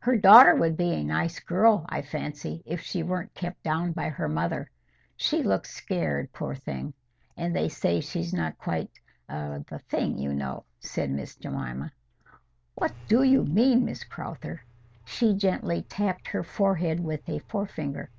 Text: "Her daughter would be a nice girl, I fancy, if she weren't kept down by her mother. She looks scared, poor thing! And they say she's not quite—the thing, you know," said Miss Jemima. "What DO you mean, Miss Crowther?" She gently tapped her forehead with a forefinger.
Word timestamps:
"Her 0.00 0.16
daughter 0.16 0.56
would 0.56 0.76
be 0.76 0.90
a 0.94 1.04
nice 1.04 1.38
girl, 1.38 1.86
I 1.88 2.02
fancy, 2.02 2.60
if 2.66 2.80
she 2.80 3.04
weren't 3.04 3.34
kept 3.34 3.62
down 3.62 3.92
by 3.92 4.08
her 4.08 4.28
mother. 4.28 4.68
She 5.16 5.44
looks 5.44 5.72
scared, 5.72 6.32
poor 6.32 6.56
thing! 6.56 6.92
And 7.36 7.54
they 7.54 7.68
say 7.68 8.00
she's 8.00 8.34
not 8.34 8.58
quite—the 8.58 9.78
thing, 9.88 10.18
you 10.18 10.32
know," 10.34 10.64
said 10.80 11.12
Miss 11.12 11.36
Jemima. 11.36 11.92
"What 12.74 12.94
DO 13.06 13.22
you 13.22 13.44
mean, 13.44 13.84
Miss 13.84 14.02
Crowther?" 14.02 14.62
She 15.04 15.34
gently 15.36 15.82
tapped 15.82 16.26
her 16.26 16.42
forehead 16.42 16.98
with 16.98 17.28
a 17.28 17.38
forefinger. 17.38 18.10